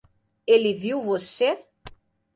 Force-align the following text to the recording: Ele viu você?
Ele 0.47 0.73
viu 0.73 0.99
você? 1.03 1.63